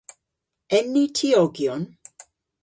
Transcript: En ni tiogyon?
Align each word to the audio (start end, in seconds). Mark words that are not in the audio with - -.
En 0.77 0.89
ni 0.95 1.03
tiogyon? 1.19 1.85